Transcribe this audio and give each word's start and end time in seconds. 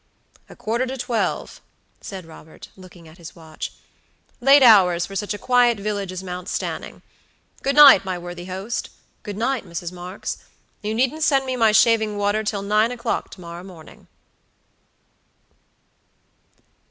"A 0.49 0.55
quarter 0.55 0.87
to 0.87 0.97
twelve," 0.97 1.61
said 2.01 2.25
Robert, 2.25 2.69
looking 2.75 3.07
at 3.07 3.19
his 3.19 3.35
watch. 3.35 3.71
"Late 4.39 4.63
hours 4.63 5.05
for 5.05 5.15
such 5.15 5.35
a 5.35 5.37
quiet 5.37 5.77
village 5.79 6.11
as 6.11 6.23
Mount 6.23 6.49
Stanning. 6.49 7.03
Good 7.61 7.75
night, 7.75 8.03
my 8.03 8.17
worthy 8.17 8.45
host. 8.45 8.89
Good 9.21 9.37
night, 9.37 9.63
Mrs. 9.63 9.91
Marks. 9.91 10.39
You 10.81 10.95
needn't 10.95 11.21
send 11.21 11.45
me 11.45 11.55
my 11.55 11.71
shaving 11.71 12.17
water 12.17 12.43
till 12.43 12.63
nine 12.63 12.91
o'clock 12.91 13.29
to 13.33 13.41
morrow 13.41 13.63
morning." 13.63 14.07